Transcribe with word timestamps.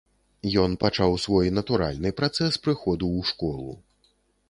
Ён 0.61 0.71
пачаў 0.83 1.13
свой 1.25 1.53
натуральны 1.59 2.15
працэс 2.23 2.53
прыходу 2.67 3.05
ў 3.17 3.33
школу. 3.33 3.71